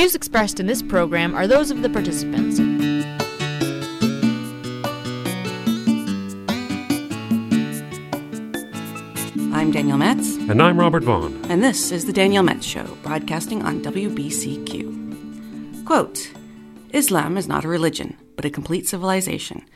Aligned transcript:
views 0.00 0.14
expressed 0.14 0.58
in 0.58 0.66
this 0.66 0.80
program 0.80 1.34
are 1.34 1.46
those 1.46 1.70
of 1.70 1.82
the 1.82 1.90
participants. 1.90 2.58
I'm 9.54 9.70
Danielle 9.70 9.98
Metz. 9.98 10.36
And 10.36 10.62
I'm 10.62 10.80
Robert 10.80 11.04
Vaughn. 11.04 11.44
And 11.50 11.62
this 11.62 11.92
is 11.92 12.06
The 12.06 12.14
Danielle 12.14 12.44
Metz 12.44 12.64
Show, 12.64 12.96
broadcasting 13.02 13.62
on 13.62 13.82
WBCQ. 13.82 15.84
Quote 15.84 16.32
Islam 16.94 17.36
is 17.36 17.46
not 17.46 17.66
a 17.66 17.68
religion, 17.68 18.16
but 18.36 18.46
a 18.46 18.50
complete 18.50 18.88
civilization. 18.88 19.66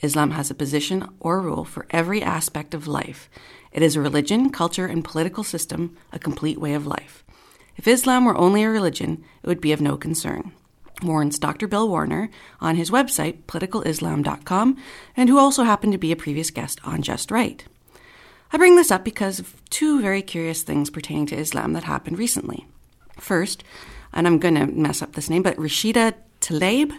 Islam 0.00 0.30
has 0.30 0.50
a 0.50 0.54
position 0.54 1.06
or 1.20 1.42
rule 1.42 1.66
for 1.66 1.84
every 1.90 2.22
aspect 2.22 2.72
of 2.72 2.88
life. 2.88 3.28
It 3.70 3.82
is 3.82 3.96
a 3.96 4.00
religion, 4.00 4.48
culture, 4.48 4.86
and 4.86 5.04
political 5.04 5.44
system, 5.44 5.94
a 6.10 6.18
complete 6.18 6.58
way 6.58 6.72
of 6.72 6.86
life. 6.86 7.23
If 7.76 7.88
Islam 7.88 8.24
were 8.24 8.36
only 8.36 8.62
a 8.62 8.70
religion, 8.70 9.24
it 9.42 9.46
would 9.46 9.60
be 9.60 9.72
of 9.72 9.80
no 9.80 9.96
concern. 9.96 10.52
Warns 11.02 11.38
Dr. 11.38 11.66
Bill 11.66 11.88
Warner 11.88 12.30
on 12.60 12.76
his 12.76 12.90
website, 12.90 13.42
politicalislam.com, 13.46 14.76
and 15.16 15.28
who 15.28 15.38
also 15.38 15.64
happened 15.64 15.92
to 15.92 15.98
be 15.98 16.12
a 16.12 16.16
previous 16.16 16.50
guest 16.50 16.80
on 16.84 17.02
Just 17.02 17.30
Right. 17.30 17.64
I 18.52 18.56
bring 18.56 18.76
this 18.76 18.92
up 18.92 19.04
because 19.04 19.40
of 19.40 19.60
two 19.70 20.00
very 20.00 20.22
curious 20.22 20.62
things 20.62 20.88
pertaining 20.88 21.26
to 21.26 21.36
Islam 21.36 21.72
that 21.72 21.84
happened 21.84 22.18
recently. 22.18 22.66
First, 23.18 23.64
and 24.12 24.26
I'm 24.26 24.38
going 24.38 24.54
to 24.54 24.66
mess 24.66 25.02
up 25.02 25.12
this 25.14 25.28
name, 25.28 25.42
but 25.42 25.56
Rashida 25.56 26.14
Tlaib 26.40 26.96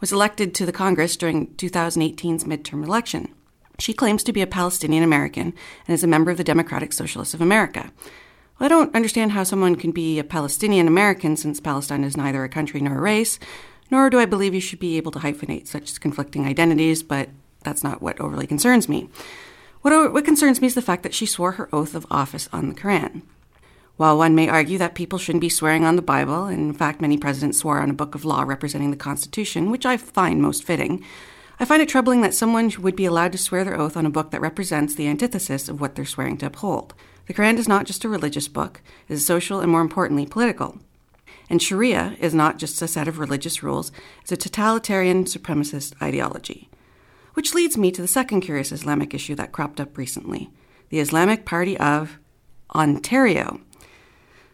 was 0.00 0.10
elected 0.10 0.54
to 0.54 0.66
the 0.66 0.72
Congress 0.72 1.16
during 1.16 1.48
2018's 1.54 2.44
midterm 2.44 2.84
election. 2.84 3.32
She 3.78 3.92
claims 3.92 4.24
to 4.24 4.32
be 4.32 4.42
a 4.42 4.46
Palestinian 4.46 5.04
American 5.04 5.54
and 5.86 5.94
is 5.94 6.02
a 6.02 6.08
member 6.08 6.30
of 6.30 6.36
the 6.36 6.44
Democratic 6.44 6.92
Socialists 6.92 7.34
of 7.34 7.40
America. 7.40 7.92
Well, 8.60 8.66
I 8.66 8.68
don't 8.68 8.94
understand 8.94 9.32
how 9.32 9.44
someone 9.44 9.74
can 9.74 9.90
be 9.90 10.18
a 10.18 10.24
Palestinian 10.24 10.86
American 10.86 11.34
since 11.34 11.60
Palestine 11.60 12.04
is 12.04 12.14
neither 12.14 12.44
a 12.44 12.48
country 12.48 12.82
nor 12.82 12.98
a 12.98 13.00
race, 13.00 13.38
nor 13.90 14.10
do 14.10 14.18
I 14.20 14.26
believe 14.26 14.52
you 14.52 14.60
should 14.60 14.78
be 14.78 14.98
able 14.98 15.12
to 15.12 15.18
hyphenate 15.20 15.66
such 15.66 15.98
conflicting 15.98 16.44
identities, 16.44 17.02
but 17.02 17.30
that's 17.64 17.82
not 17.82 18.02
what 18.02 18.20
overly 18.20 18.46
concerns 18.46 18.86
me. 18.86 19.08
What, 19.80 20.12
what 20.12 20.26
concerns 20.26 20.60
me 20.60 20.66
is 20.66 20.74
the 20.74 20.82
fact 20.82 21.04
that 21.04 21.14
she 21.14 21.24
swore 21.24 21.52
her 21.52 21.74
oath 21.74 21.94
of 21.94 22.06
office 22.10 22.50
on 22.52 22.68
the 22.68 22.74
Quran. 22.74 23.22
While 23.96 24.18
one 24.18 24.34
may 24.34 24.50
argue 24.50 24.76
that 24.76 24.94
people 24.94 25.18
shouldn't 25.18 25.40
be 25.40 25.48
swearing 25.48 25.86
on 25.86 25.96
the 25.96 26.02
Bible, 26.02 26.44
and 26.44 26.60
in 26.60 26.74
fact 26.74 27.00
many 27.00 27.16
presidents 27.16 27.58
swore 27.58 27.80
on 27.80 27.88
a 27.88 27.94
book 27.94 28.14
of 28.14 28.26
law 28.26 28.42
representing 28.42 28.90
the 28.90 28.96
Constitution, 28.98 29.70
which 29.70 29.86
I 29.86 29.96
find 29.96 30.42
most 30.42 30.64
fitting, 30.64 31.02
I 31.60 31.66
find 31.66 31.82
it 31.82 31.90
troubling 31.90 32.22
that 32.22 32.32
someone 32.32 32.72
would 32.78 32.96
be 32.96 33.04
allowed 33.04 33.32
to 33.32 33.38
swear 33.38 33.64
their 33.64 33.78
oath 33.78 33.94
on 33.94 34.06
a 34.06 34.10
book 34.10 34.30
that 34.30 34.40
represents 34.40 34.94
the 34.94 35.06
antithesis 35.06 35.68
of 35.68 35.78
what 35.78 35.94
they're 35.94 36.06
swearing 36.06 36.38
to 36.38 36.46
uphold. 36.46 36.94
The 37.26 37.34
Quran 37.34 37.58
is 37.58 37.68
not 37.68 37.84
just 37.84 38.02
a 38.02 38.08
religious 38.08 38.48
book, 38.48 38.80
it 39.08 39.12
is 39.12 39.26
social 39.26 39.60
and 39.60 39.70
more 39.70 39.82
importantly 39.82 40.24
political. 40.24 40.78
And 41.50 41.60
Sharia 41.60 42.16
is 42.18 42.32
not 42.32 42.56
just 42.56 42.80
a 42.80 42.88
set 42.88 43.08
of 43.08 43.18
religious 43.18 43.62
rules, 43.62 43.92
it's 44.22 44.32
a 44.32 44.38
totalitarian 44.38 45.26
supremacist 45.26 46.00
ideology. 46.00 46.70
Which 47.34 47.54
leads 47.54 47.76
me 47.76 47.90
to 47.90 48.00
the 48.00 48.08
second 48.08 48.40
curious 48.40 48.72
Islamic 48.72 49.12
issue 49.12 49.34
that 49.34 49.52
cropped 49.52 49.80
up 49.80 49.98
recently 49.98 50.50
the 50.88 50.98
Islamic 50.98 51.44
Party 51.44 51.76
of 51.76 52.18
Ontario. 52.74 53.60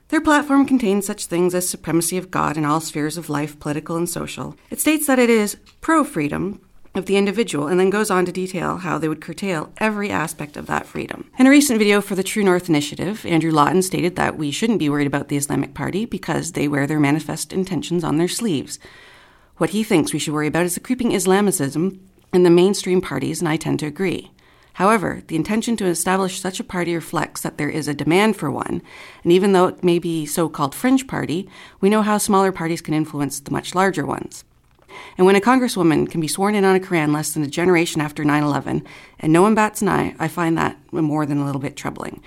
Their 0.08 0.20
platform 0.20 0.66
contains 0.66 1.06
such 1.06 1.26
things 1.26 1.54
as 1.54 1.68
supremacy 1.68 2.18
of 2.18 2.30
God 2.32 2.56
in 2.56 2.64
all 2.64 2.80
spheres 2.80 3.16
of 3.16 3.30
life, 3.30 3.58
political 3.58 3.96
and 3.96 4.08
social. 4.08 4.56
It 4.70 4.80
states 4.80 5.06
that 5.06 5.18
it 5.18 5.30
is 5.30 5.56
pro 5.80 6.04
freedom 6.04 6.60
of 6.96 7.06
the 7.06 7.16
individual 7.16 7.66
and 7.66 7.78
then 7.78 7.90
goes 7.90 8.10
on 8.10 8.24
to 8.24 8.32
detail 8.32 8.78
how 8.78 8.98
they 8.98 9.08
would 9.08 9.20
curtail 9.20 9.72
every 9.78 10.10
aspect 10.10 10.56
of 10.56 10.66
that 10.66 10.86
freedom. 10.86 11.30
In 11.38 11.46
a 11.46 11.50
recent 11.50 11.78
video 11.78 12.00
for 12.00 12.14
the 12.14 12.22
True 12.22 12.42
North 12.42 12.68
Initiative, 12.68 13.24
Andrew 13.26 13.52
Lawton 13.52 13.82
stated 13.82 14.16
that 14.16 14.36
we 14.36 14.50
shouldn't 14.50 14.78
be 14.78 14.88
worried 14.88 15.06
about 15.06 15.28
the 15.28 15.36
Islamic 15.36 15.74
Party 15.74 16.04
because 16.04 16.52
they 16.52 16.68
wear 16.68 16.86
their 16.86 17.00
manifest 17.00 17.52
intentions 17.52 18.02
on 18.02 18.16
their 18.16 18.28
sleeves. 18.28 18.78
What 19.58 19.70
he 19.70 19.82
thinks 19.84 20.12
we 20.12 20.18
should 20.18 20.34
worry 20.34 20.48
about 20.48 20.66
is 20.66 20.74
the 20.74 20.80
creeping 20.80 21.12
Islamicism 21.12 21.98
in 22.32 22.42
the 22.42 22.50
mainstream 22.50 23.00
parties, 23.00 23.40
and 23.40 23.48
I 23.48 23.56
tend 23.56 23.80
to 23.80 23.86
agree. 23.86 24.30
However, 24.74 25.22
the 25.28 25.36
intention 25.36 25.74
to 25.78 25.86
establish 25.86 26.38
such 26.38 26.60
a 26.60 26.64
party 26.64 26.94
reflects 26.94 27.40
that 27.40 27.56
there 27.56 27.70
is 27.70 27.88
a 27.88 27.94
demand 27.94 28.36
for 28.36 28.50
one, 28.50 28.82
and 29.22 29.32
even 29.32 29.52
though 29.52 29.68
it 29.68 29.82
may 29.82 29.98
be 29.98 30.26
so 30.26 30.50
called 30.50 30.74
fringe 30.74 31.06
party, 31.06 31.48
we 31.80 31.88
know 31.88 32.02
how 32.02 32.18
smaller 32.18 32.52
parties 32.52 32.82
can 32.82 32.92
influence 32.92 33.40
the 33.40 33.50
much 33.50 33.74
larger 33.74 34.04
ones. 34.04 34.44
And 35.16 35.26
when 35.26 35.36
a 35.36 35.40
congresswoman 35.40 36.10
can 36.10 36.20
be 36.20 36.28
sworn 36.28 36.54
in 36.54 36.64
on 36.64 36.76
a 36.76 36.80
Quran 36.80 37.12
less 37.12 37.32
than 37.32 37.42
a 37.42 37.48
generation 37.48 38.00
after 38.00 38.24
9 38.24 38.42
11, 38.42 38.84
and 39.18 39.32
no 39.32 39.42
one 39.42 39.54
bats 39.54 39.82
an 39.82 39.88
eye, 39.88 40.14
I 40.18 40.28
find 40.28 40.56
that 40.58 40.78
more 40.92 41.26
than 41.26 41.38
a 41.38 41.44
little 41.44 41.60
bit 41.60 41.76
troubling. 41.76 42.22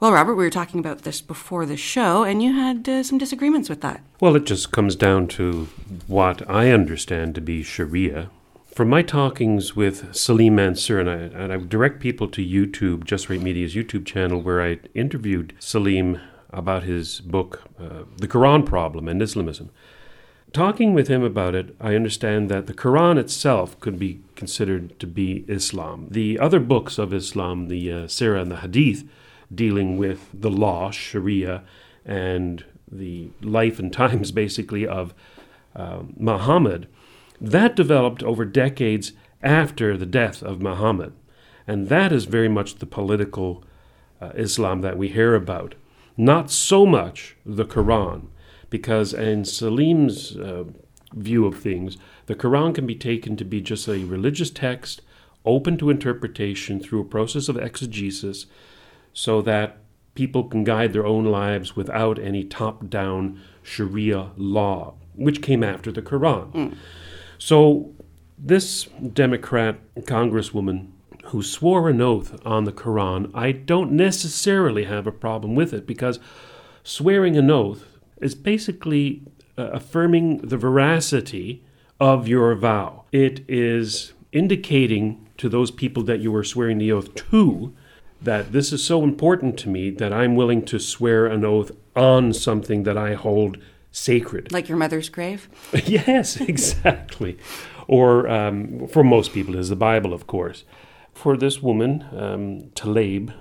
Well, 0.00 0.12
Robert, 0.12 0.34
we 0.34 0.44
were 0.44 0.50
talking 0.50 0.80
about 0.80 1.02
this 1.02 1.20
before 1.20 1.66
the 1.66 1.76
show, 1.76 2.24
and 2.24 2.42
you 2.42 2.54
had 2.54 2.88
uh, 2.88 3.02
some 3.02 3.18
disagreements 3.18 3.68
with 3.68 3.82
that. 3.82 4.00
Well, 4.18 4.34
it 4.34 4.46
just 4.46 4.72
comes 4.72 4.96
down 4.96 5.28
to 5.28 5.68
what 6.06 6.48
I 6.48 6.70
understand 6.70 7.34
to 7.34 7.42
be 7.42 7.62
Sharia, 7.62 8.30
from 8.74 8.88
my 8.88 9.02
talkings 9.02 9.76
with 9.76 10.14
Salim 10.14 10.54
Mansur, 10.54 11.00
and 11.00 11.10
I, 11.10 11.14
and 11.14 11.52
I 11.52 11.56
direct 11.58 12.00
people 12.00 12.28
to 12.28 12.42
YouTube, 12.42 13.04
Just 13.04 13.28
Right 13.28 13.42
Media's 13.42 13.74
YouTube 13.74 14.06
channel, 14.06 14.40
where 14.40 14.62
I 14.62 14.78
interviewed 14.94 15.52
Salim 15.58 16.18
about 16.48 16.84
his 16.84 17.20
book, 17.20 17.64
uh, 17.78 18.04
The 18.16 18.26
Quran 18.26 18.64
Problem 18.64 19.06
and 19.06 19.20
Islamism. 19.20 19.70
Talking 20.52 20.94
with 20.94 21.06
him 21.06 21.22
about 21.22 21.54
it, 21.54 21.76
I 21.80 21.94
understand 21.94 22.50
that 22.50 22.66
the 22.66 22.74
Quran 22.74 23.18
itself 23.18 23.78
could 23.78 24.00
be 24.00 24.20
considered 24.34 24.98
to 24.98 25.06
be 25.06 25.44
Islam. 25.46 26.08
The 26.10 26.40
other 26.40 26.58
books 26.58 26.98
of 26.98 27.14
Islam, 27.14 27.68
the 27.68 27.92
uh, 27.92 27.96
Sirah 28.06 28.42
and 28.42 28.50
the 28.50 28.56
Hadith, 28.56 29.04
dealing 29.54 29.96
with 29.96 30.28
the 30.34 30.50
law, 30.50 30.90
Sharia, 30.90 31.62
and 32.04 32.64
the 32.90 33.30
life 33.40 33.78
and 33.78 33.92
times 34.02 34.32
basically 34.32 34.84
of 34.86 35.14
uh, 35.76 36.02
Muhammad, 36.16 36.88
that 37.40 37.76
developed 37.76 38.22
over 38.24 38.44
decades 38.44 39.12
after 39.42 39.96
the 39.96 40.06
death 40.06 40.42
of 40.42 40.60
Muhammad. 40.60 41.12
And 41.66 41.88
that 41.88 42.10
is 42.10 42.24
very 42.24 42.48
much 42.48 42.76
the 42.76 42.86
political 42.86 43.62
uh, 44.20 44.32
Islam 44.34 44.80
that 44.80 44.98
we 44.98 45.08
hear 45.08 45.36
about. 45.36 45.76
Not 46.16 46.50
so 46.50 46.84
much 46.84 47.36
the 47.46 47.64
Quran, 47.64 48.26
because 48.70 49.12
in 49.12 49.44
Salim's 49.44 50.36
uh, 50.36 50.64
view 51.12 51.44
of 51.46 51.58
things, 51.58 51.98
the 52.26 52.34
Quran 52.34 52.74
can 52.74 52.86
be 52.86 52.94
taken 52.94 53.36
to 53.36 53.44
be 53.44 53.60
just 53.60 53.88
a 53.88 54.04
religious 54.04 54.50
text 54.50 55.02
open 55.44 55.76
to 55.78 55.90
interpretation 55.90 56.80
through 56.80 57.00
a 57.00 57.04
process 57.04 57.48
of 57.48 57.56
exegesis 57.56 58.46
so 59.12 59.42
that 59.42 59.78
people 60.14 60.44
can 60.44 60.64
guide 60.64 60.92
their 60.92 61.06
own 61.06 61.24
lives 61.24 61.74
without 61.74 62.18
any 62.18 62.44
top 62.44 62.88
down 62.88 63.40
Sharia 63.62 64.30
law, 64.36 64.94
which 65.14 65.42
came 65.42 65.64
after 65.64 65.90
the 65.90 66.02
Quran. 66.02 66.52
Mm. 66.52 66.76
So, 67.38 67.94
this 68.38 68.84
Democrat 69.12 69.78
congresswoman 70.00 70.88
who 71.26 71.42
swore 71.42 71.88
an 71.88 72.00
oath 72.00 72.40
on 72.44 72.64
the 72.64 72.72
Quran, 72.72 73.30
I 73.34 73.52
don't 73.52 73.92
necessarily 73.92 74.84
have 74.84 75.06
a 75.06 75.12
problem 75.12 75.54
with 75.54 75.72
it 75.72 75.86
because 75.86 76.18
swearing 76.82 77.36
an 77.36 77.50
oath 77.50 77.84
is 78.20 78.34
basically 78.34 79.22
uh, 79.56 79.70
affirming 79.72 80.38
the 80.38 80.56
veracity 80.56 81.62
of 81.98 82.26
your 82.28 82.54
vow. 82.54 83.04
It 83.12 83.44
is 83.48 84.12
indicating 84.32 85.28
to 85.38 85.48
those 85.48 85.70
people 85.70 86.02
that 86.04 86.20
you 86.20 86.34
are 86.34 86.44
swearing 86.44 86.78
the 86.78 86.92
oath 86.92 87.14
to 87.14 87.74
that 88.22 88.52
this 88.52 88.72
is 88.72 88.84
so 88.84 89.02
important 89.02 89.58
to 89.58 89.68
me 89.68 89.90
that 89.90 90.12
I'm 90.12 90.36
willing 90.36 90.64
to 90.66 90.78
swear 90.78 91.26
an 91.26 91.44
oath 91.44 91.72
on 91.96 92.32
something 92.32 92.82
that 92.84 92.96
I 92.96 93.14
hold 93.14 93.56
sacred. 93.90 94.52
Like 94.52 94.68
your 94.68 94.78
mother's 94.78 95.08
grave? 95.08 95.48
yes, 95.84 96.40
exactly. 96.40 97.38
or 97.88 98.28
um, 98.28 98.86
for 98.88 99.02
most 99.02 99.32
people, 99.32 99.54
it 99.54 99.60
is 99.60 99.70
the 99.70 99.76
Bible, 99.76 100.12
of 100.12 100.26
course. 100.26 100.64
For 101.12 101.36
this 101.36 101.60
woman, 101.60 102.06
um, 102.16 102.70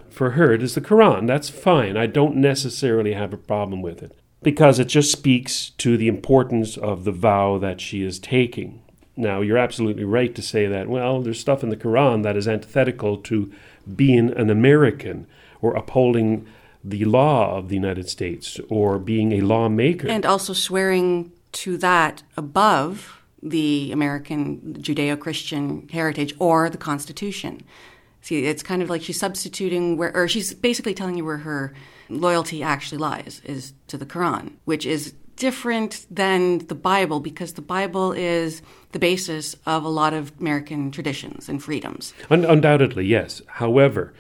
for 0.10 0.32
her 0.32 0.54
it 0.54 0.64
is 0.64 0.76
the 0.76 0.82
Quran. 0.82 1.28
That's 1.28 1.50
fine. 1.50 1.96
I 1.96 2.08
don't 2.08 2.36
necessarily 2.38 3.14
have 3.14 3.34
a 3.34 3.38
problem 3.38 3.82
with 3.82 4.02
it 4.02 4.18
because 4.42 4.80
it 4.80 4.88
just 4.88 5.12
speaks 5.12 5.72
to 5.72 5.98
the 5.98 6.08
importance 6.08 6.78
of 6.78 7.04
the 7.04 7.12
vow 7.12 7.58
that 7.58 7.82
she 7.82 8.04
is 8.04 8.20
taking. 8.20 8.82
Now, 9.16 9.42
you're 9.42 9.58
absolutely 9.58 10.06
right 10.06 10.34
to 10.34 10.42
say 10.42 10.68
that, 10.68 10.88
well, 10.88 11.22
there's 11.22 11.40
stuff 11.40 11.62
in 11.62 11.70
the 11.70 11.76
Quran 11.76 12.24
that 12.24 12.38
is 12.38 12.48
antithetical 12.48 13.18
to 13.18 13.52
being 13.96 14.30
an 14.32 14.50
American 14.50 15.28
or 15.62 15.76
upholding 15.76 16.48
the 16.84 17.04
law 17.04 17.58
of 17.58 17.68
the 17.68 17.76
United 17.76 18.08
States 18.10 18.60
or 18.70 18.98
being 18.98 19.34
a 19.34 19.42
lawmaker. 19.42 20.08
And 20.08 20.26
also 20.26 20.54
swearing 20.54 21.34
to 21.52 21.78
that 21.78 22.24
above 22.38 23.22
the 23.44 23.92
American 23.92 24.78
Judeo 24.80 25.20
Christian 25.20 25.88
heritage 25.90 26.34
or 26.40 26.70
the 26.70 26.78
Constitution. 26.78 27.62
See, 28.22 28.46
it's 28.46 28.64
kind 28.64 28.82
of 28.82 28.90
like 28.90 29.02
she's 29.02 29.20
substituting 29.20 29.98
where, 29.98 30.16
or 30.16 30.28
she's 30.28 30.54
basically 30.54 30.94
telling 30.94 31.16
you 31.16 31.26
where 31.26 31.38
her 31.38 31.74
loyalty 32.10 32.64
actually 32.64 32.98
lies 32.98 33.42
is 33.46 33.74
to 33.88 33.98
the 33.98 34.06
Quran, 34.06 34.54
which 34.66 34.86
is 34.86 35.14
different 35.36 36.06
than 36.12 36.60
the 36.68 36.76
Bible 36.76 37.22
because 37.22 37.54
the 37.54 37.62
Bible 37.62 38.12
is 38.12 38.62
the 38.92 39.00
basis 39.00 39.56
of 39.66 39.86
a 39.86 39.90
lot 39.90 40.14
of 40.14 40.34
American 40.40 40.92
traditions 40.92 41.48
and 41.48 41.64
freedoms. 41.64 42.14
undoubtedly, 42.30 43.06
yes. 43.06 43.42
However, 43.48 44.14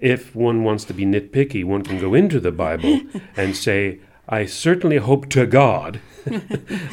if 0.00 0.34
one 0.34 0.64
wants 0.64 0.84
to 0.84 0.94
be 0.94 1.04
nitpicky, 1.04 1.62
one 1.64 1.82
can 1.82 2.00
go 2.00 2.14
into 2.14 2.40
the 2.40 2.50
Bible 2.50 3.00
and 3.36 3.54
say, 3.54 4.00
I 4.32 4.46
certainly 4.46 4.96
hope 4.96 5.28
to 5.28 5.46
God 5.46 6.00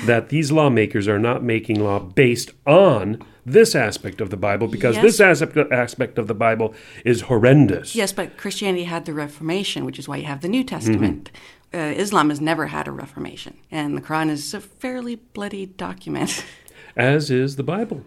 that 0.06 0.27
these 0.27 0.51
lawmakers 0.51 1.07
are 1.07 1.18
not 1.18 1.41
making 1.41 1.81
law 1.81 2.00
based 2.00 2.51
on 2.68 3.24
this 3.45 3.75
aspect 3.75 4.19
of 4.19 4.30
the 4.30 4.36
Bible 4.36 4.68
because 4.68 4.95
Yes. 4.95 5.03
this 5.03 5.21
aspect 5.21 5.71
aspect 5.71 6.19
of 6.19 6.27
the 6.27 6.33
Bible 6.33 6.74
is 7.06 7.21
horrendous. 7.21 7.95
Yes, 7.95 8.12
but 8.12 8.36
Christianity 8.36 8.83
had 8.83 9.06
the 9.06 9.13
Reformation, 9.13 9.86
which 9.86 9.97
is 9.97 10.06
why 10.09 10.18
you 10.18 10.25
have 10.25 10.41
the 10.41 10.50
New 10.50 10.65
Testament. 10.65 11.31
Mm-hmm. 11.74 11.80
Uh, 11.80 12.01
Islam 12.03 12.30
has 12.30 12.41
never 12.41 12.68
had 12.68 12.89
a 12.89 12.91
Reformation, 12.91 13.56
and 13.71 13.95
the 13.95 14.01
Quran 14.01 14.30
is 14.30 14.53
a 14.53 14.59
fairly 14.59 15.15
bloody 15.15 15.65
document. 15.65 16.44
As 16.97 17.31
is 17.31 17.56
the 17.56 17.63
Bible. 17.63 18.03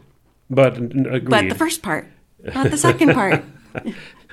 But 0.50 0.76
agreed. 0.76 1.30
but 1.30 1.48
the 1.48 1.54
first 1.54 1.80
part, 1.80 2.06
not 2.54 2.70
the 2.70 2.76
second 2.76 3.14
part. 3.14 3.42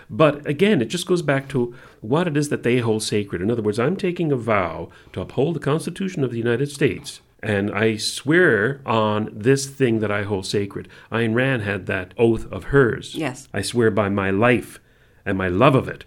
But 0.09 0.47
again, 0.47 0.81
it 0.81 0.85
just 0.85 1.05
goes 1.05 1.21
back 1.21 1.47
to 1.49 1.75
what 2.01 2.27
it 2.27 2.37
is 2.37 2.49
that 2.49 2.63
they 2.63 2.79
hold 2.79 3.03
sacred. 3.03 3.41
In 3.41 3.51
other 3.51 3.61
words, 3.61 3.79
I'm 3.79 3.95
taking 3.95 4.31
a 4.31 4.37
vow 4.37 4.89
to 5.13 5.21
uphold 5.21 5.55
the 5.55 5.59
Constitution 5.59 6.23
of 6.23 6.31
the 6.31 6.37
United 6.37 6.71
States, 6.71 7.21
and 7.41 7.71
I 7.71 7.97
swear 7.97 8.81
on 8.85 9.29
this 9.33 9.65
thing 9.67 9.99
that 9.99 10.11
I 10.11 10.23
hold 10.23 10.45
sacred. 10.45 10.87
Ayn 11.11 11.33
Rand 11.33 11.63
had 11.63 11.85
that 11.85 12.13
oath 12.17 12.51
of 12.51 12.65
hers. 12.65 13.15
Yes. 13.15 13.47
I 13.53 13.61
swear 13.61 13.91
by 13.91 14.09
my 14.09 14.29
life 14.29 14.79
and 15.25 15.37
my 15.37 15.47
love 15.47 15.75
of 15.75 15.87
it. 15.87 16.05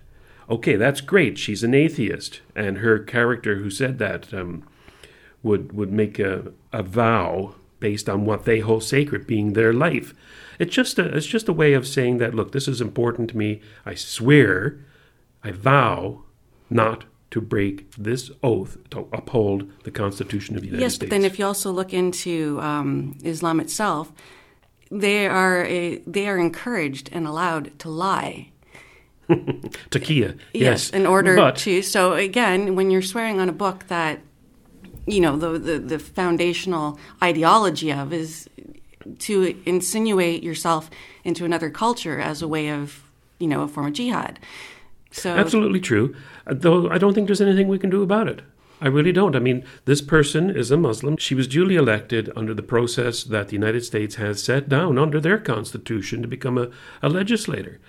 Okay, 0.50 0.76
that's 0.76 1.00
great. 1.00 1.38
She's 1.38 1.62
an 1.62 1.74
atheist, 1.74 2.40
and 2.54 2.78
her 2.78 2.98
character 2.98 3.56
who 3.56 3.70
said 3.70 3.98
that 3.98 4.34
um, 4.34 4.64
would 5.42 5.72
would 5.72 5.92
make 5.92 6.18
a, 6.18 6.52
a 6.72 6.82
vow 6.82 7.54
based 7.80 8.08
on 8.08 8.24
what 8.24 8.44
they 8.44 8.60
hold 8.60 8.84
sacred 8.84 9.26
being 9.26 9.52
their 9.52 9.72
life. 9.72 10.14
It's 10.58 10.74
just 10.74 10.98
a 10.98 11.16
it's 11.16 11.26
just 11.26 11.48
a 11.48 11.52
way 11.52 11.72
of 11.72 11.86
saying 11.86 12.18
that 12.18 12.34
look, 12.34 12.52
this 12.52 12.68
is 12.68 12.80
important 12.80 13.30
to 13.30 13.36
me. 13.36 13.60
I 13.86 13.94
swear, 13.94 14.78
I 15.44 15.50
vow 15.50 16.22
not 16.70 17.04
to 17.32 17.40
break 17.40 17.90
this 17.96 18.30
oath 18.42 18.76
to 18.90 19.08
uphold 19.12 19.70
the 19.84 19.90
Constitution 19.90 20.54
of 20.54 20.60
the 20.60 20.68
United 20.68 20.82
yes, 20.82 20.94
States. 20.94 21.08
but 21.08 21.10
then 21.10 21.24
if 21.24 21.38
you 21.38 21.46
also 21.46 21.72
look 21.72 21.94
into 21.94 22.60
um, 22.60 23.16
Islam 23.24 23.58
itself, 23.58 24.12
they 24.90 25.26
are 25.26 25.64
a, 25.64 25.96
they 26.06 26.28
are 26.28 26.38
encouraged 26.38 27.08
and 27.10 27.26
allowed 27.26 27.78
to 27.80 27.88
lie. 27.88 28.50
Taqiyya, 29.30 30.38
yes, 30.52 30.90
in 30.90 31.06
order 31.06 31.34
but, 31.36 31.56
to. 31.58 31.80
So 31.80 32.12
again, 32.12 32.74
when 32.74 32.90
you're 32.90 33.00
swearing 33.00 33.40
on 33.40 33.48
a 33.48 33.52
book 33.52 33.86
that 33.88 34.20
you 35.06 35.20
know 35.20 35.36
the, 35.36 35.58
the 35.58 35.78
the 35.78 35.98
foundational 35.98 36.98
ideology 37.22 37.92
of 37.92 38.12
is 38.12 38.48
to 39.20 39.56
insinuate 39.64 40.42
yourself 40.42 40.90
into 41.24 41.44
another 41.44 41.70
culture 41.70 42.20
as 42.20 42.42
a 42.42 42.48
way 42.48 42.68
of 42.68 43.10
you 43.38 43.46
know 43.46 43.62
a 43.62 43.68
form 43.68 43.86
of 43.86 43.92
jihad. 43.94 44.38
So 45.12 45.30
Absolutely 45.30 45.80
true. 45.80 46.14
Uh, 46.46 46.54
Though 46.54 46.90
I 46.90 46.98
don't 46.98 47.14
think 47.14 47.28
there's 47.28 47.40
anything 47.40 47.68
we 47.68 47.78
can 47.78 47.90
do 47.90 48.02
about 48.02 48.28
it. 48.28 48.42
I 48.80 48.88
really 48.88 49.12
don't. 49.12 49.36
I 49.36 49.38
mean, 49.38 49.64
this 49.84 50.02
person 50.02 50.50
is 50.50 50.72
a 50.72 50.76
Muslim. 50.76 51.16
She 51.16 51.36
was 51.36 51.46
duly 51.46 51.76
elected 51.76 52.32
under 52.34 52.52
the 52.52 52.64
process 52.64 53.22
that 53.22 53.48
the 53.48 53.54
United 53.54 53.84
States 53.84 54.16
has 54.16 54.42
set 54.42 54.68
down 54.68 54.98
under 54.98 55.20
their 55.20 55.38
constitution 55.38 56.20
to 56.20 56.26
become 56.26 56.58
a, 56.58 56.68
a 57.00 57.08
legislator. 57.08 57.80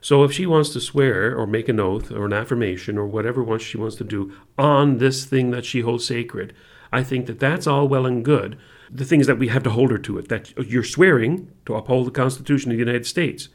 So 0.00 0.24
if 0.24 0.32
she 0.32 0.46
wants 0.46 0.70
to 0.70 0.80
swear 0.80 1.36
or 1.36 1.46
make 1.46 1.68
an 1.68 1.78
oath 1.78 2.10
or 2.10 2.24
an 2.26 2.32
affirmation 2.32 2.98
or 2.98 3.06
whatever 3.06 3.44
wants 3.44 3.64
she 3.64 3.76
wants 3.76 3.94
to 3.96 4.04
do 4.04 4.34
on 4.58 4.98
this 4.98 5.24
thing 5.24 5.50
that 5.52 5.64
she 5.64 5.82
holds 5.82 6.04
sacred, 6.04 6.52
I 6.92 7.04
think 7.04 7.26
that 7.26 7.38
that's 7.38 7.68
all 7.68 7.86
well 7.86 8.06
and 8.06 8.24
good. 8.24 8.58
The 8.90 9.04
thing 9.04 9.20
is 9.20 9.28
that 9.28 9.38
we 9.38 9.48
have 9.48 9.62
to 9.62 9.70
hold 9.70 9.92
her 9.92 9.98
to 9.98 10.18
it. 10.18 10.28
That 10.30 10.52
you're 10.58 10.82
swearing 10.82 11.52
to 11.66 11.76
uphold 11.76 12.08
the 12.08 12.12
Constitution 12.12 12.72
of 12.72 12.76
the 12.76 12.84
United 12.84 13.06
States. 13.06 13.50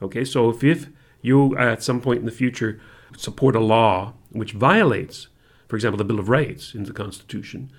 Okay, 0.00 0.24
so 0.24 0.50
if, 0.50 0.62
if 0.62 0.86
you 1.22 1.56
uh, 1.58 1.72
at 1.72 1.82
some 1.82 2.00
point 2.00 2.20
in 2.20 2.26
the 2.26 2.32
future 2.32 2.80
support 3.16 3.56
a 3.56 3.60
law 3.60 4.14
which 4.30 4.52
violates, 4.52 5.28
for 5.68 5.76
example, 5.76 5.98
the 5.98 6.04
Bill 6.04 6.18
of 6.18 6.28
Rights 6.28 6.74
in 6.74 6.84
the 6.84 6.92
Constitution, 6.92 7.70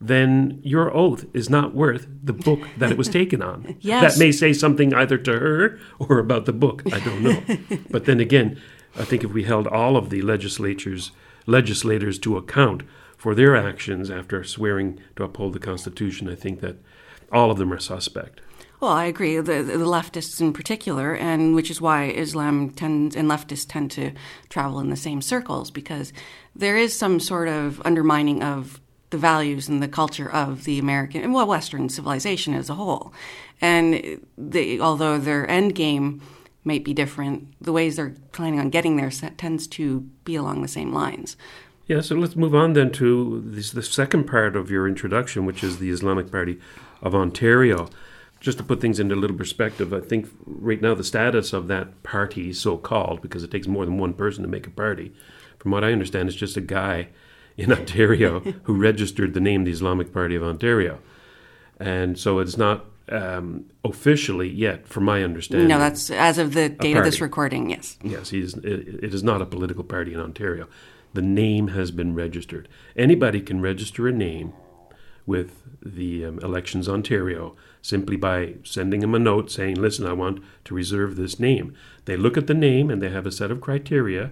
then 0.00 0.60
your 0.62 0.94
oath 0.94 1.26
is 1.34 1.50
not 1.50 1.74
worth 1.74 2.06
the 2.22 2.32
book 2.32 2.60
that 2.76 2.90
it 2.90 2.98
was 2.98 3.08
taken 3.08 3.42
on. 3.42 3.76
Yes. 3.80 4.14
That 4.14 4.18
may 4.18 4.32
say 4.32 4.52
something 4.52 4.94
either 4.94 5.18
to 5.18 5.38
her 5.38 5.78
or 5.98 6.18
about 6.18 6.46
the 6.46 6.52
book. 6.52 6.82
I 6.92 7.00
don't 7.00 7.22
know. 7.22 7.42
but 7.90 8.04
then 8.04 8.20
again, 8.20 8.60
I 8.96 9.04
think 9.04 9.24
if 9.24 9.32
we 9.32 9.44
held 9.44 9.66
all 9.66 9.96
of 9.96 10.10
the 10.10 10.22
legislatures 10.22 11.12
legislators 11.46 12.18
to 12.18 12.36
account 12.36 12.82
for 13.16 13.34
their 13.34 13.56
actions 13.56 14.10
after 14.10 14.44
swearing 14.44 15.00
to 15.16 15.24
uphold 15.24 15.54
the 15.54 15.58
Constitution, 15.58 16.28
I 16.28 16.34
think 16.34 16.60
that 16.60 16.76
all 17.32 17.50
of 17.50 17.58
them 17.58 17.72
are 17.72 17.78
suspect. 17.78 18.40
Well, 18.80 18.92
I 18.92 19.06
agree. 19.06 19.36
The, 19.36 19.62
the 19.62 19.78
leftists 19.78 20.40
in 20.40 20.52
particular, 20.52 21.14
and 21.14 21.54
which 21.54 21.70
is 21.70 21.80
why 21.80 22.04
Islam 22.04 22.70
tends 22.70 23.16
and 23.16 23.28
leftists 23.28 23.66
tend 23.68 23.90
to 23.92 24.12
travel 24.48 24.78
in 24.78 24.88
the 24.88 24.96
same 24.96 25.20
circles 25.20 25.70
because 25.70 26.12
there 26.54 26.76
is 26.76 26.96
some 26.96 27.18
sort 27.18 27.48
of 27.48 27.82
undermining 27.84 28.42
of 28.42 28.80
the 29.10 29.18
values 29.18 29.68
and 29.68 29.82
the 29.82 29.88
culture 29.88 30.30
of 30.30 30.64
the 30.64 30.78
American 30.78 31.22
and 31.22 31.32
well 31.32 31.46
Western 31.46 31.88
civilization 31.88 32.54
as 32.54 32.70
a 32.70 32.74
whole. 32.74 33.12
And 33.60 34.20
they, 34.36 34.78
although 34.78 35.18
their 35.18 35.48
end 35.50 35.74
game 35.74 36.20
might 36.62 36.84
be 36.84 36.94
different, 36.94 37.54
the 37.60 37.72
ways 37.72 37.96
they're 37.96 38.14
planning 38.32 38.60
on 38.60 38.70
getting 38.70 38.96
there 38.96 39.10
tends 39.10 39.66
to 39.68 40.00
be 40.24 40.36
along 40.36 40.62
the 40.62 40.68
same 40.68 40.92
lines. 40.92 41.36
Yeah, 41.86 42.02
so 42.02 42.14
let's 42.16 42.36
move 42.36 42.54
on 42.54 42.74
then 42.74 42.92
to 42.92 43.42
this, 43.44 43.70
the 43.70 43.82
second 43.82 44.24
part 44.24 44.54
of 44.54 44.70
your 44.70 44.86
introduction, 44.86 45.46
which 45.46 45.64
is 45.64 45.78
the 45.78 45.90
Islamic 45.90 46.30
Party 46.30 46.60
of 47.00 47.14
Ontario. 47.14 47.88
Just 48.40 48.58
to 48.58 48.64
put 48.64 48.80
things 48.80 49.00
into 49.00 49.14
a 49.14 49.16
little 49.16 49.36
perspective, 49.36 49.92
I 49.92 50.00
think 50.00 50.28
right 50.46 50.80
now 50.80 50.94
the 50.94 51.04
status 51.04 51.52
of 51.52 51.66
that 51.68 52.02
party, 52.02 52.52
so 52.52 52.76
called, 52.76 53.20
because 53.20 53.42
it 53.42 53.50
takes 53.50 53.66
more 53.66 53.84
than 53.84 53.98
one 53.98 54.14
person 54.14 54.42
to 54.42 54.48
make 54.48 54.66
a 54.66 54.70
party, 54.70 55.12
from 55.58 55.72
what 55.72 55.82
I 55.82 55.92
understand, 55.92 56.28
is 56.28 56.36
just 56.36 56.56
a 56.56 56.60
guy 56.60 57.08
in 57.56 57.72
Ontario 57.72 58.40
who 58.64 58.74
registered 58.80 59.34
the 59.34 59.40
name 59.40 59.64
the 59.64 59.72
Islamic 59.72 60.12
Party 60.12 60.36
of 60.36 60.42
Ontario. 60.42 61.00
And 61.80 62.18
so 62.18 62.38
it's 62.38 62.56
not 62.56 62.84
um, 63.10 63.66
officially 63.84 64.48
yet, 64.48 64.86
from 64.86 65.04
my 65.04 65.22
understanding. 65.22 65.68
No, 65.68 65.78
that's 65.78 66.10
as 66.10 66.38
of 66.38 66.54
the 66.54 66.68
date 66.68 66.96
of 66.96 67.04
this 67.04 67.20
recording. 67.20 67.70
Yes. 67.70 67.96
Yes, 68.02 68.30
he 68.30 68.40
is, 68.40 68.54
it, 68.54 69.04
it 69.04 69.14
is 69.14 69.22
not 69.22 69.42
a 69.42 69.46
political 69.46 69.84
party 69.84 70.14
in 70.14 70.20
Ontario. 70.20 70.68
The 71.14 71.22
name 71.22 71.68
has 71.68 71.90
been 71.90 72.14
registered. 72.14 72.68
Anybody 72.96 73.40
can 73.40 73.60
register 73.60 74.06
a 74.08 74.12
name 74.12 74.52
with 75.26 75.62
the 75.82 76.24
um, 76.24 76.38
Elections 76.40 76.88
Ontario 76.88 77.56
simply 77.82 78.16
by 78.16 78.54
sending 78.64 79.00
them 79.00 79.14
a 79.14 79.18
note 79.18 79.50
saying, 79.50 79.76
listen, 79.76 80.06
I 80.06 80.12
want 80.12 80.42
to 80.64 80.74
reserve 80.74 81.16
this 81.16 81.38
name. 81.38 81.74
They 82.04 82.16
look 82.16 82.36
at 82.36 82.46
the 82.46 82.54
name 82.54 82.90
and 82.90 83.02
they 83.02 83.10
have 83.10 83.26
a 83.26 83.32
set 83.32 83.50
of 83.50 83.60
criteria, 83.60 84.30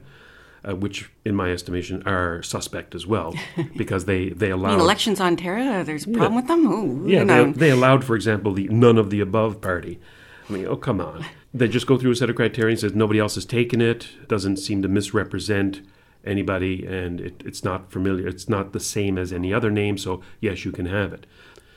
uh, 0.68 0.74
which, 0.74 1.10
in 1.24 1.34
my 1.34 1.52
estimation, 1.52 2.02
are 2.06 2.42
suspect 2.42 2.94
as 2.94 3.06
well, 3.06 3.34
because 3.76 4.04
they, 4.06 4.30
they 4.30 4.50
allow. 4.50 4.70
I 4.70 4.72
mean, 4.72 4.80
elections 4.80 5.20
Ontario. 5.20 5.84
There's 5.84 6.06
a 6.06 6.10
problem 6.10 6.34
with 6.34 6.48
them. 6.48 6.66
Ooh, 6.66 7.08
Yeah, 7.08 7.24
they, 7.24 7.52
they 7.52 7.70
allowed, 7.70 8.04
for 8.04 8.16
example, 8.16 8.52
the 8.52 8.68
none 8.68 8.98
of 8.98 9.10
the 9.10 9.20
above 9.20 9.60
party. 9.60 10.00
I 10.48 10.52
mean, 10.52 10.66
oh 10.66 10.76
come 10.76 11.00
on! 11.00 11.24
They 11.54 11.68
just 11.68 11.86
go 11.86 11.96
through 11.96 12.10
a 12.10 12.16
set 12.16 12.28
of 12.28 12.36
criteria 12.36 12.72
and 12.72 12.80
says 12.80 12.94
nobody 12.94 13.18
else 13.18 13.36
has 13.36 13.46
taken 13.46 13.80
it. 13.80 14.08
Doesn't 14.28 14.58
seem 14.58 14.82
to 14.82 14.88
misrepresent 14.88 15.80
anybody, 16.22 16.84
and 16.84 17.18
it, 17.18 17.42
it's 17.46 17.64
not 17.64 17.90
familiar. 17.90 18.28
It's 18.28 18.46
not 18.46 18.74
the 18.74 18.80
same 18.80 19.16
as 19.16 19.32
any 19.32 19.54
other 19.54 19.70
name. 19.70 19.96
So 19.96 20.20
yes, 20.38 20.66
you 20.66 20.72
can 20.72 20.84
have 20.84 21.14
it. 21.14 21.24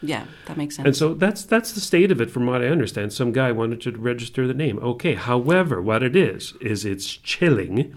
Yeah, 0.02 0.26
that 0.46 0.58
makes 0.58 0.76
sense. 0.76 0.86
And 0.86 0.96
so 0.96 1.14
that's 1.14 1.44
that's 1.44 1.72
the 1.72 1.82
state 1.82 2.12
of 2.12 2.22
it, 2.22 2.32
from 2.32 2.46
what 2.46 2.62
I 2.62 2.68
understand. 2.68 3.14
Some 3.14 3.32
guy 3.32 3.52
wanted 3.52 3.82
to 3.82 3.92
register 3.92 4.48
the 4.48 4.54
name. 4.54 4.80
Okay, 4.80 5.16
however, 5.16 5.82
what 5.82 6.04
it 6.04 6.16
is 6.16 6.54
is 6.62 6.86
it's 6.86 7.06
chilling 7.08 7.96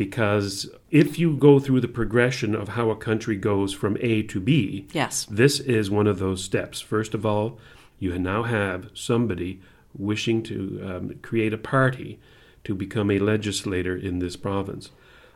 because 0.00 0.70
if 0.90 1.18
you 1.18 1.36
go 1.36 1.58
through 1.58 1.82
the 1.82 1.86
progression 1.86 2.54
of 2.54 2.70
how 2.70 2.88
a 2.88 2.96
country 2.96 3.36
goes 3.36 3.74
from 3.74 3.98
A 4.00 4.22
to 4.22 4.40
B, 4.40 4.86
yes. 4.92 5.26
this 5.26 5.60
is 5.60 5.90
one 5.90 6.06
of 6.06 6.18
those 6.18 6.42
steps. 6.42 6.80
First 6.80 7.12
of 7.12 7.26
all, 7.26 7.58
you 7.98 8.18
now 8.18 8.44
have 8.44 8.90
somebody 8.94 9.60
wishing 9.94 10.42
to 10.44 10.80
um, 10.82 11.14
create 11.20 11.52
a 11.52 11.58
party 11.58 12.18
to 12.64 12.74
become 12.74 13.10
a 13.10 13.18
legislator 13.18 13.94
in 13.94 14.20
this 14.20 14.36
province. 14.36 14.90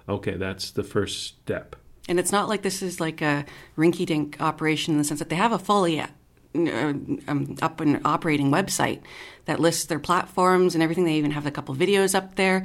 Okay, 0.09 0.37
that's 0.37 0.71
the 0.71 0.83
first 0.83 1.23
step. 1.23 1.77
And 2.08 2.18
it's 2.18 2.32
not 2.32 2.49
like 2.49 2.62
this 2.62 2.82
is 2.82 3.00
like 3.00 3.23
a 3.23 3.44
rinky 3.76 4.04
dink 4.04 4.37
operation 4.40 4.94
in 4.94 4.99
the 4.99 5.04
sense 5.04 5.20
that 5.20 5.30
they 5.30 5.37
have 5.37 5.52
a 5.52 5.58
fully 5.58 6.00
uh, 6.00 6.06
um, 6.54 7.56
up 7.62 7.80
and 7.80 8.00
operating 8.04 8.50
website 8.50 9.00
that 9.46 9.58
lists 9.58 9.87
their 9.87 9.99
platforms 9.99 10.75
and 10.75 10.82
everything. 10.82 11.04
They 11.04 11.14
even 11.14 11.32
have 11.32 11.46
a 11.46 11.50
couple 11.50 11.75
videos 11.75 12.14
up 12.14 12.37
there. 12.37 12.62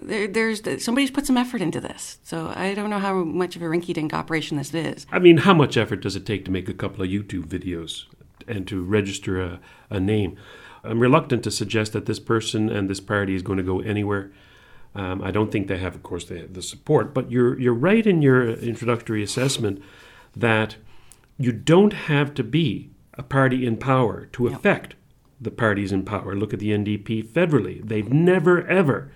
there. 0.00 0.28
There's 0.28 0.62
somebody's 0.84 1.10
put 1.10 1.26
some 1.26 1.36
effort 1.36 1.60
into 1.60 1.80
this, 1.80 2.18
so 2.22 2.52
I 2.54 2.74
don't 2.74 2.90
know 2.90 2.98
how 2.98 3.24
much 3.24 3.56
of 3.56 3.62
a 3.62 3.66
rinky 3.66 3.94
dink 3.94 4.14
operation 4.14 4.58
this 4.58 4.72
is. 4.72 5.06
I 5.10 5.18
mean, 5.18 5.38
how 5.38 5.54
much 5.54 5.76
effort 5.76 6.02
does 6.02 6.16
it 6.16 6.26
take 6.26 6.44
to 6.44 6.50
make 6.50 6.68
a 6.68 6.74
couple 6.74 7.02
of 7.02 7.10
YouTube 7.10 7.46
videos 7.46 8.04
and 8.46 8.66
to 8.68 8.82
register 8.82 9.40
a, 9.40 9.60
a 9.90 9.98
name? 9.98 10.36
I'm 10.84 11.00
reluctant 11.00 11.44
to 11.44 11.50
suggest 11.50 11.92
that 11.94 12.06
this 12.06 12.18
person 12.20 12.68
and 12.68 12.90
this 12.90 13.00
party 13.00 13.34
is 13.34 13.42
going 13.42 13.58
to 13.58 13.64
go 13.64 13.80
anywhere. 13.80 14.30
Um, 14.94 15.22
I 15.22 15.30
don't 15.30 15.50
think 15.50 15.68
they 15.68 15.78
have, 15.78 15.94
of 15.94 16.02
course, 16.02 16.24
the, 16.26 16.46
the 16.50 16.62
support. 16.62 17.14
But 17.14 17.30
you're 17.30 17.58
you're 17.58 17.74
right 17.74 18.06
in 18.06 18.22
your 18.22 18.50
introductory 18.50 19.22
assessment 19.22 19.82
that 20.36 20.76
you 21.38 21.52
don't 21.52 21.92
have 21.92 22.34
to 22.34 22.44
be 22.44 22.90
a 23.14 23.22
party 23.22 23.66
in 23.66 23.76
power 23.76 24.26
to 24.26 24.46
affect 24.46 24.94
the 25.40 25.50
parties 25.50 25.92
in 25.92 26.04
power. 26.04 26.34
Look 26.34 26.52
at 26.52 26.60
the 26.60 26.70
NDP 26.70 27.26
federally; 27.26 27.86
they've 27.86 28.12
never 28.12 28.66
ever 28.66 29.10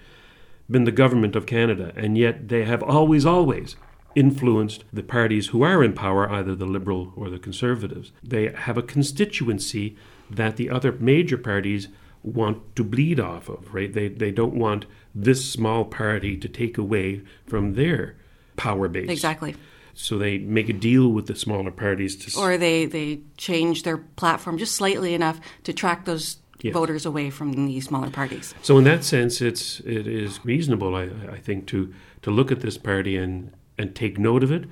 been 0.70 0.84
the 0.84 0.92
government 0.92 1.36
of 1.36 1.46
Canada, 1.46 1.92
and 1.94 2.18
yet 2.18 2.48
they 2.48 2.64
have 2.64 2.82
always, 2.82 3.24
always 3.24 3.76
influenced 4.14 4.82
the 4.92 5.02
parties 5.02 5.48
who 5.48 5.62
are 5.62 5.84
in 5.84 5.92
power, 5.92 6.28
either 6.30 6.54
the 6.54 6.66
Liberal 6.66 7.12
or 7.16 7.28
the 7.28 7.38
Conservatives. 7.38 8.12
They 8.24 8.50
have 8.50 8.78
a 8.78 8.82
constituency 8.82 9.96
that 10.30 10.56
the 10.56 10.70
other 10.70 10.92
major 10.92 11.36
parties 11.36 11.88
want 12.26 12.76
to 12.76 12.84
bleed 12.84 13.20
off 13.20 13.48
of, 13.48 13.72
right? 13.72 13.92
They, 13.92 14.08
they 14.08 14.32
don't 14.32 14.54
want 14.54 14.86
this 15.14 15.50
small 15.50 15.84
party 15.84 16.36
to 16.36 16.48
take 16.48 16.76
away 16.76 17.22
from 17.46 17.74
their 17.74 18.16
power 18.56 18.88
base. 18.88 19.08
Exactly. 19.08 19.54
So 19.94 20.18
they 20.18 20.38
make 20.38 20.68
a 20.68 20.74
deal 20.74 21.08
with 21.08 21.26
the 21.26 21.34
smaller 21.34 21.70
parties 21.70 22.16
to. 22.16 22.38
Or 22.38 22.58
they, 22.58 22.84
they 22.84 23.20
change 23.38 23.84
their 23.84 23.96
platform 23.96 24.58
just 24.58 24.74
slightly 24.74 25.14
enough 25.14 25.40
to 25.64 25.72
track 25.72 26.04
those 26.04 26.38
Yes. 26.62 26.72
voters 26.72 27.04
away 27.04 27.28
from 27.28 27.52
the 27.52 27.80
smaller 27.80 28.08
parties. 28.08 28.54
So 28.62 28.78
in 28.78 28.84
that 28.84 29.04
sense, 29.04 29.42
it's 29.42 29.80
it 29.80 30.06
is 30.06 30.42
reasonable, 30.42 30.96
I, 30.96 31.10
I 31.30 31.36
think, 31.36 31.66
to 31.66 31.92
to 32.22 32.30
look 32.30 32.50
at 32.50 32.60
this 32.60 32.78
party 32.78 33.14
and 33.16 33.52
and 33.76 33.94
take 33.94 34.18
note 34.18 34.42
of 34.42 34.50
it, 34.50 34.64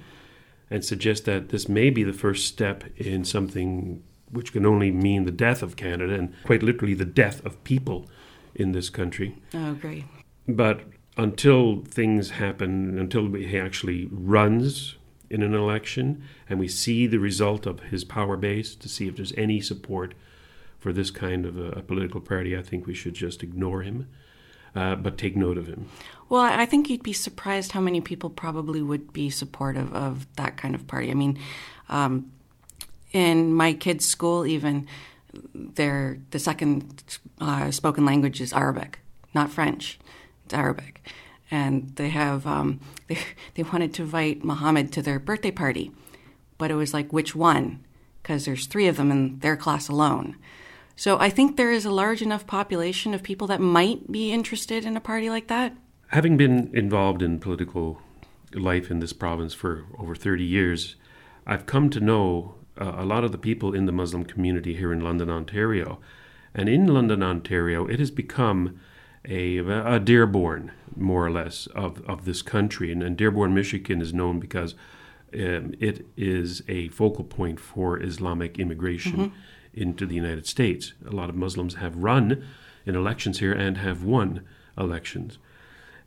and 0.70 0.82
suggest 0.82 1.26
that 1.26 1.50
this 1.50 1.68
may 1.68 1.90
be 1.90 2.02
the 2.02 2.14
first 2.14 2.46
step 2.46 2.84
in 2.96 3.22
something 3.24 4.02
which 4.34 4.52
can 4.52 4.66
only 4.66 4.90
mean 4.90 5.24
the 5.24 5.30
death 5.30 5.62
of 5.62 5.76
Canada 5.76 6.14
and 6.14 6.34
quite 6.44 6.62
literally 6.62 6.94
the 6.94 7.04
death 7.04 7.44
of 7.44 7.62
people 7.64 8.08
in 8.54 8.72
this 8.72 8.90
country. 8.90 9.36
I 9.52 9.68
agree. 9.68 10.04
But 10.46 10.82
until 11.16 11.82
things 11.84 12.30
happen, 12.30 12.98
until 12.98 13.32
he 13.32 13.58
actually 13.58 14.08
runs 14.10 14.96
in 15.30 15.42
an 15.42 15.54
election 15.54 16.22
and 16.48 16.58
we 16.58 16.68
see 16.68 17.06
the 17.06 17.18
result 17.18 17.66
of 17.66 17.80
his 17.80 18.04
power 18.04 18.36
base 18.36 18.74
to 18.74 18.88
see 18.88 19.08
if 19.08 19.16
there's 19.16 19.32
any 19.36 19.60
support 19.60 20.14
for 20.78 20.92
this 20.92 21.10
kind 21.10 21.46
of 21.46 21.56
a, 21.56 21.70
a 21.70 21.82
political 21.82 22.20
party, 22.20 22.56
I 22.56 22.62
think 22.62 22.86
we 22.86 22.94
should 22.94 23.14
just 23.14 23.42
ignore 23.42 23.82
him, 23.82 24.06
uh, 24.74 24.96
but 24.96 25.16
take 25.16 25.34
note 25.34 25.56
of 25.56 25.66
him. 25.66 25.88
Well, 26.28 26.42
I 26.42 26.62
I 26.62 26.66
think 26.66 26.90
you'd 26.90 27.02
be 27.02 27.14
surprised 27.14 27.72
how 27.72 27.80
many 27.80 28.00
people 28.00 28.28
probably 28.28 28.82
would 28.82 29.12
be 29.12 29.30
supportive 29.30 29.94
of 29.94 30.26
that 30.36 30.56
kind 30.56 30.74
of 30.74 30.86
party. 30.86 31.10
I 31.10 31.14
mean, 31.14 31.38
um, 31.88 32.30
in 33.14 33.54
my 33.54 33.72
kids' 33.72 34.04
school, 34.04 34.44
even 34.44 34.86
their 35.54 36.18
the 36.30 36.38
second 36.38 37.02
uh, 37.40 37.70
spoken 37.70 38.04
language 38.04 38.40
is 38.40 38.52
Arabic, 38.52 38.98
not 39.34 39.50
French. 39.50 39.98
It's 40.44 40.52
Arabic, 40.52 41.00
and 41.50 41.94
they 41.96 42.10
have 42.10 42.46
um, 42.46 42.80
they 43.06 43.18
they 43.54 43.62
wanted 43.62 43.94
to 43.94 44.02
invite 44.02 44.44
Muhammad 44.44 44.92
to 44.92 45.02
their 45.02 45.18
birthday 45.18 45.52
party, 45.52 45.92
but 46.58 46.70
it 46.70 46.74
was 46.74 46.92
like 46.92 47.12
which 47.12 47.34
one? 47.34 47.84
Because 48.22 48.44
there's 48.44 48.66
three 48.66 48.88
of 48.88 48.96
them 48.96 49.10
in 49.10 49.38
their 49.38 49.56
class 49.56 49.88
alone. 49.88 50.36
So 50.96 51.18
I 51.18 51.28
think 51.28 51.56
there 51.56 51.72
is 51.72 51.84
a 51.84 51.90
large 51.90 52.22
enough 52.22 52.46
population 52.46 53.14
of 53.14 53.22
people 53.22 53.46
that 53.48 53.60
might 53.60 54.10
be 54.10 54.32
interested 54.32 54.84
in 54.84 54.96
a 54.96 55.00
party 55.00 55.28
like 55.28 55.48
that. 55.48 55.76
Having 56.08 56.36
been 56.36 56.70
involved 56.72 57.20
in 57.20 57.40
political 57.40 58.00
life 58.54 58.90
in 58.90 59.00
this 59.00 59.12
province 59.12 59.52
for 59.52 59.84
over 59.98 60.14
30 60.14 60.44
years, 60.44 60.94
I've 61.46 61.66
come 61.66 61.90
to 61.90 62.00
know 62.00 62.54
uh, 62.80 62.94
a 62.96 63.04
lot 63.04 63.24
of 63.24 63.32
the 63.32 63.38
people 63.38 63.74
in 63.74 63.86
the 63.86 63.92
Muslim 63.92 64.24
community 64.24 64.74
here 64.74 64.92
in 64.92 65.00
London, 65.00 65.30
Ontario. 65.30 66.00
And 66.54 66.68
in 66.68 66.86
London, 66.86 67.22
Ontario, 67.22 67.86
it 67.86 67.98
has 67.98 68.10
become 68.10 68.78
a, 69.28 69.58
a 69.58 69.98
Dearborn, 69.98 70.72
more 70.96 71.26
or 71.26 71.30
less, 71.30 71.66
of, 71.68 72.02
of 72.08 72.24
this 72.24 72.42
country. 72.42 72.92
And, 72.92 73.02
and 73.02 73.16
Dearborn, 73.16 73.54
Michigan 73.54 74.00
is 74.00 74.12
known 74.12 74.38
because 74.38 74.74
um, 75.34 75.74
it 75.80 76.06
is 76.16 76.62
a 76.68 76.88
focal 76.88 77.24
point 77.24 77.58
for 77.58 78.00
Islamic 78.00 78.58
immigration 78.58 79.32
into 79.72 80.06
the 80.06 80.14
United 80.14 80.46
States. 80.46 80.92
A 81.06 81.10
lot 81.10 81.28
of 81.28 81.34
Muslims 81.34 81.74
have 81.76 81.96
run 81.96 82.44
in 82.86 82.94
elections 82.94 83.40
here 83.40 83.52
and 83.52 83.78
have 83.78 84.04
won 84.04 84.42
elections. 84.78 85.38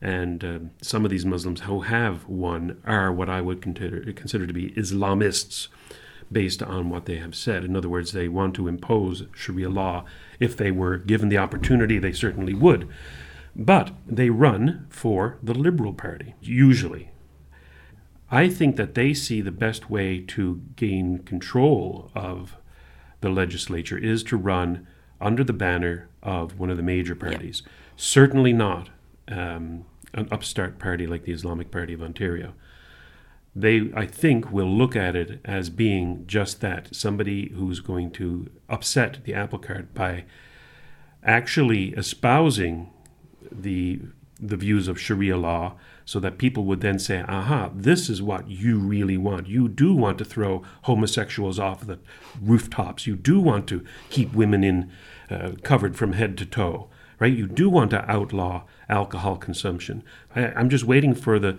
And 0.02 0.44
uh, 0.44 0.60
some 0.82 1.04
of 1.04 1.12
these 1.12 1.26
Muslims 1.26 1.62
who 1.62 1.82
have 1.82 2.28
won 2.28 2.80
are 2.86 3.12
what 3.12 3.30
I 3.30 3.42
would 3.42 3.62
consider, 3.62 4.12
consider 4.14 4.46
to 4.46 4.54
be 4.54 4.72
Islamists 4.72 5.68
based 6.32 6.62
on 6.62 6.90
what 6.90 7.06
they 7.06 7.18
have 7.18 7.36
said. 7.36 7.64
In 7.64 7.76
other 7.76 7.90
words, 7.90 8.12
they 8.12 8.28
want 8.28 8.56
to 8.56 8.68
impose 8.68 9.26
Sharia 9.34 9.70
law. 9.70 10.06
If 10.40 10.58
they 10.58 10.72
were 10.72 10.98
given 10.98 11.30
the 11.30 11.38
opportunity, 11.38 12.00
they 12.00 12.12
certainly 12.12 12.54
would. 12.54 12.88
But 13.56 13.92
they 14.06 14.30
run 14.30 14.86
for 14.90 15.40
the 15.42 15.54
Liberal 15.54 15.94
Party, 15.94 16.36
usually. 16.42 17.10
I 18.30 18.50
think 18.50 18.76
that 18.76 18.94
they 18.94 19.14
see 19.14 19.42
the 19.42 19.52
best 19.52 19.90
way 19.90 20.20
to 20.20 20.62
gain 20.76 21.20
control 21.20 22.12
of 22.14 22.58
the 23.22 23.30
legislature 23.30 23.98
is 23.98 24.22
to 24.24 24.38
run 24.38 24.86
under 25.20 25.44
the 25.44 25.54
banner 25.54 26.10
of 26.22 26.60
one 26.60 26.70
of 26.70 26.78
the 26.78 26.84
major 26.84 27.16
parties. 27.16 27.64
Certainly 27.96 28.54
not 28.54 28.90
um, 29.30 29.86
an 30.14 30.28
upstart 30.32 30.78
party 30.78 31.08
like 31.08 31.24
the 31.24 31.32
Islamic 31.32 31.72
Party 31.72 31.94
of 31.94 32.02
Ontario. 32.04 32.54
They, 33.60 33.92
I 33.96 34.06
think, 34.06 34.52
will 34.52 34.70
look 34.70 34.96
at 34.96 35.16
it 35.16 35.40
as 35.44 35.72
being 35.72 36.26
just 36.28 36.62
that 36.62 36.96
somebody 36.96 37.50
who's 37.56 37.80
going 37.80 38.12
to 38.12 38.52
upset 38.70 39.24
the 39.24 39.34
apple 39.34 39.58
cart 39.58 39.96
by 39.96 40.26
actually 41.24 41.90
espousing 41.94 42.92
the 43.52 44.02
the 44.40 44.58
views 44.58 44.88
of 44.88 45.00
Sharia 45.00 45.36
law 45.36 45.74
so 46.06 46.20
that 46.20 46.38
people 46.38 46.66
would 46.66 46.82
then 46.82 47.00
say, 47.00 47.24
aha, 47.28 47.72
this 47.74 48.08
is 48.10 48.22
what 48.22 48.48
you 48.48 48.78
really 48.78 49.18
want. 49.18 49.48
You 49.48 49.68
do 49.68 49.96
want 49.96 50.20
to 50.20 50.26
throw 50.26 50.62
homosexuals 50.84 51.58
off 51.58 51.88
the 51.88 51.98
rooftops. 52.40 53.08
You 53.08 53.16
do 53.16 53.40
want 53.40 53.68
to 53.70 53.84
keep 54.12 54.34
women 54.34 54.64
in 54.64 54.92
uh, 55.32 55.54
covered 55.64 55.96
from 55.96 56.14
head 56.14 56.38
to 56.38 56.46
toe, 56.46 56.88
right? 57.18 57.34
You 57.34 57.48
do 57.48 57.68
want 57.68 57.90
to 57.90 58.10
outlaw 58.10 58.66
alcohol 58.88 59.38
consumption. 59.38 60.04
I, 60.36 60.50
I'm 60.50 60.70
just 60.70 60.86
waiting 60.86 61.16
for 61.16 61.40
the 61.40 61.58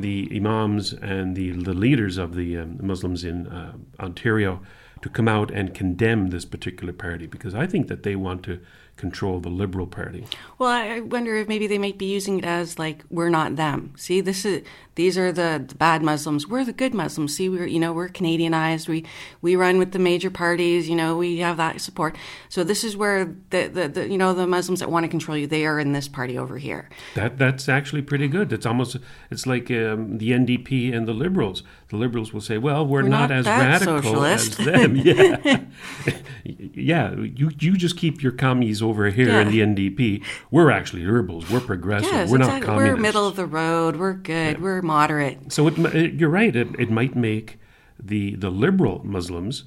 the 0.00 0.30
imams 0.34 0.92
and 0.92 1.36
the, 1.36 1.50
the 1.52 1.74
leaders 1.74 2.18
of 2.18 2.34
the 2.34 2.58
um, 2.58 2.78
Muslims 2.80 3.24
in 3.24 3.46
uh, 3.46 3.72
Ontario 4.00 4.60
to 5.02 5.08
come 5.08 5.28
out 5.28 5.50
and 5.50 5.74
condemn 5.74 6.28
this 6.28 6.44
particular 6.44 6.92
party 6.92 7.26
because 7.26 7.54
I 7.54 7.66
think 7.66 7.88
that 7.88 8.02
they 8.02 8.16
want 8.16 8.42
to 8.44 8.60
control 8.96 9.40
the 9.40 9.48
Liberal 9.48 9.86
Party. 9.86 10.26
Well, 10.58 10.70
I 10.70 11.00
wonder 11.00 11.36
if 11.36 11.48
maybe 11.48 11.66
they 11.66 11.78
might 11.78 11.98
be 11.98 12.06
using 12.06 12.38
it 12.38 12.44
as 12.44 12.78
like 12.78 13.04
we're 13.10 13.28
not 13.28 13.56
them. 13.56 13.92
See, 13.96 14.20
this 14.20 14.44
is 14.44 14.62
these 14.96 15.18
are 15.18 15.30
the, 15.30 15.62
the 15.66 15.74
bad 15.74 16.02
Muslims. 16.02 16.48
We're 16.48 16.64
the 16.64 16.72
good 16.72 16.94
Muslims. 16.94 17.36
See, 17.36 17.48
we're 17.48 17.66
you 17.66 17.78
know 17.78 17.92
we're 17.92 18.08
Canadianized. 18.08 18.88
We 18.88 19.04
we 19.42 19.54
run 19.54 19.78
with 19.78 19.92
the 19.92 19.98
major 19.98 20.30
parties. 20.30 20.88
You 20.88 20.96
know, 20.96 21.16
we 21.16 21.38
have 21.38 21.58
that 21.58 21.80
support. 21.80 22.16
So 22.48 22.64
this 22.64 22.82
is 22.82 22.96
where 22.96 23.26
the 23.50 23.68
the, 23.68 23.88
the 23.88 24.08
you 24.08 24.16
know 24.16 24.32
the 24.32 24.46
Muslims 24.46 24.80
that 24.80 24.90
want 24.90 25.04
to 25.04 25.08
control 25.08 25.36
you, 25.36 25.46
they 25.46 25.66
are 25.66 25.78
in 25.78 25.92
this 25.92 26.08
party 26.08 26.38
over 26.38 26.56
here. 26.56 26.88
That 27.14 27.38
that's 27.38 27.68
actually 27.68 28.02
pretty 28.02 28.28
good. 28.28 28.52
It's 28.52 28.64
almost 28.64 28.96
it's 29.30 29.46
like 29.46 29.70
um, 29.70 30.18
the 30.18 30.30
NDP 30.30 30.94
and 30.94 31.06
the 31.06 31.12
Liberals. 31.12 31.62
The 31.88 31.96
Liberals 31.96 32.32
will 32.32 32.40
say, 32.40 32.58
"Well, 32.58 32.86
we're, 32.86 33.02
We're 33.02 33.08
not, 33.10 33.30
not 33.30 33.38
as 33.38 33.46
radical 33.46 34.02
socialist." 34.02 34.58
as 34.60 34.66
them." 34.66 34.96
Yeah, 35.06 35.60
yeah. 36.74 37.14
You 37.14 37.50
you 37.58 37.76
just 37.76 37.96
keep 37.96 38.22
your 38.22 38.32
commies 38.32 38.82
over 38.86 39.10
here 39.10 39.40
in 39.40 39.48
the 39.50 39.60
NDP. 39.60 40.22
We're 40.50 40.70
actually 40.70 41.04
liberals. 41.04 41.50
We're 41.50 41.60
progressive. 41.60 42.12
Yes, 42.12 42.30
we're 42.30 42.38
not 42.38 42.62
communists. 42.62 42.94
We're 42.96 42.96
middle 42.96 43.26
of 43.26 43.36
the 43.36 43.46
road. 43.46 43.96
We're 43.96 44.14
good. 44.14 44.60
We're 44.62 44.82
moderate. 44.82 45.52
So 45.52 45.66
it, 45.68 45.76
mi- 45.78 46.10
you're 46.16 46.30
right. 46.30 46.54
It, 46.54 46.68
it 46.78 46.90
might 46.90 47.14
make 47.16 47.58
the 47.98 48.34
the 48.36 48.50
liberal 48.50 49.00
Muslims 49.04 49.64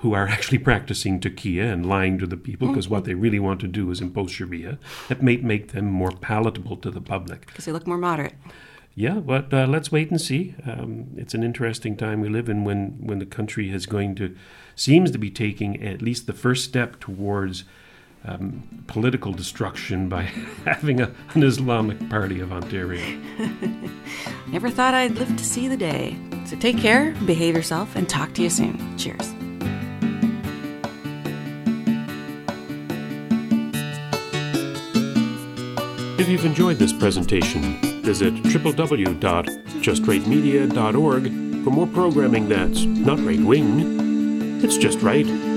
who 0.00 0.12
are 0.12 0.28
actually 0.28 0.58
practicing 0.58 1.18
taqiyya 1.20 1.72
and 1.72 1.86
lying 1.86 2.18
to 2.18 2.26
the 2.26 2.36
people 2.36 2.68
because 2.68 2.88
what 2.88 3.04
they 3.04 3.14
really 3.14 3.38
want 3.40 3.60
to 3.60 3.66
do 3.68 3.90
is 3.90 4.00
impose 4.00 4.30
Sharia. 4.30 4.78
That 5.08 5.22
may 5.22 5.36
make 5.38 5.72
them 5.72 5.86
more 5.86 6.10
palatable 6.12 6.76
to 6.78 6.90
the 6.90 7.00
public. 7.00 7.46
because 7.46 7.64
they 7.64 7.72
look 7.72 7.86
more 7.86 7.96
moderate. 7.98 8.34
Yeah, 8.96 9.18
but 9.18 9.52
uh, 9.52 9.66
let's 9.66 9.90
wait 9.90 10.10
and 10.10 10.20
see. 10.20 10.54
Um, 10.64 11.06
it's 11.16 11.34
an 11.34 11.42
interesting 11.42 11.96
time 11.96 12.20
we 12.20 12.28
live 12.28 12.48
in 12.48 12.62
when, 12.64 12.98
when 13.00 13.18
the 13.18 13.26
country 13.26 13.70
is 13.72 13.86
going 13.86 14.14
to, 14.16 14.36
seems 14.76 15.10
to 15.10 15.18
be 15.18 15.30
taking 15.30 15.82
at 15.82 16.00
least 16.00 16.26
the 16.28 16.32
first 16.32 16.64
step 16.64 17.00
towards 17.00 17.64
um, 18.24 18.62
political 18.86 19.32
destruction 19.32 20.08
by 20.08 20.22
having 20.64 21.00
a, 21.00 21.12
an 21.34 21.42
Islamic 21.42 22.08
Party 22.08 22.38
of 22.40 22.52
Ontario. 22.52 23.04
Never 24.48 24.70
thought 24.70 24.94
I'd 24.94 25.16
live 25.16 25.36
to 25.36 25.44
see 25.44 25.68
the 25.68 25.76
day. 25.76 26.16
So 26.46 26.56
take 26.56 26.78
care, 26.78 27.12
behave 27.26 27.54
yourself, 27.54 27.94
and 27.96 28.08
talk 28.08 28.32
to 28.34 28.42
you 28.42 28.50
soon. 28.50 28.98
Cheers. 28.98 29.34
If 36.18 36.28
you've 36.28 36.46
enjoyed 36.46 36.78
this 36.78 36.92
presentation, 36.92 37.80
visit 38.02 38.34
www.justrightmedia.org 38.34 41.24
for 41.64 41.70
more 41.70 41.86
programming 41.86 42.48
that's 42.48 42.84
not 42.84 43.18
right 43.24 43.40
wing, 43.40 44.60
it's 44.62 44.76
just 44.76 45.00
right. 45.00 45.53